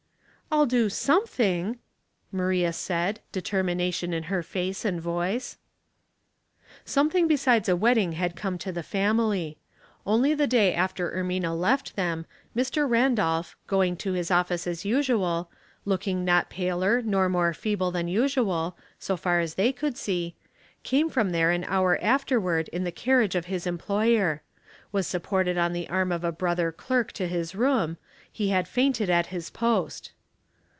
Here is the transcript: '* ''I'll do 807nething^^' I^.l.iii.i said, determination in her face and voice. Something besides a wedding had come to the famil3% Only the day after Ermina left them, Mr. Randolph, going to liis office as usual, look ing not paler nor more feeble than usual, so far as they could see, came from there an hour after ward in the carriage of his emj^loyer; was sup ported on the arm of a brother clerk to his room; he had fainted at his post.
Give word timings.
'* 0.51 0.51
''I'll 0.53 0.65
do 0.67 0.87
807nething^^' 0.89 1.77
I^.l.iii.i 2.35 2.71
said, 2.71 3.21
determination 3.31 4.11
in 4.13 4.23
her 4.23 4.43
face 4.43 4.83
and 4.83 4.99
voice. 5.01 5.57
Something 6.83 7.25
besides 7.29 7.69
a 7.69 7.75
wedding 7.77 8.11
had 8.19 8.35
come 8.35 8.57
to 8.57 8.73
the 8.73 8.81
famil3% 8.81 9.55
Only 10.05 10.33
the 10.33 10.47
day 10.47 10.73
after 10.73 11.09
Ermina 11.09 11.57
left 11.57 11.95
them, 11.95 12.25
Mr. 12.53 12.85
Randolph, 12.89 13.55
going 13.65 13.95
to 14.03 14.11
liis 14.11 14.29
office 14.29 14.67
as 14.67 14.83
usual, 14.83 15.49
look 15.85 16.05
ing 16.05 16.25
not 16.25 16.49
paler 16.49 17.01
nor 17.01 17.29
more 17.29 17.53
feeble 17.53 17.91
than 17.91 18.09
usual, 18.09 18.75
so 18.99 19.15
far 19.15 19.39
as 19.39 19.55
they 19.55 19.71
could 19.71 19.95
see, 19.97 20.35
came 20.83 21.09
from 21.09 21.29
there 21.29 21.51
an 21.51 21.63
hour 21.63 21.97
after 22.01 22.41
ward 22.41 22.67
in 22.73 22.83
the 22.83 22.91
carriage 22.91 23.35
of 23.35 23.45
his 23.45 23.65
emj^loyer; 23.65 24.41
was 24.91 25.07
sup 25.07 25.23
ported 25.23 25.57
on 25.57 25.71
the 25.71 25.87
arm 25.87 26.11
of 26.11 26.25
a 26.25 26.31
brother 26.33 26.73
clerk 26.73 27.13
to 27.13 27.25
his 27.29 27.55
room; 27.55 27.95
he 28.29 28.49
had 28.49 28.67
fainted 28.67 29.09
at 29.09 29.27
his 29.27 29.49
post. 29.49 30.11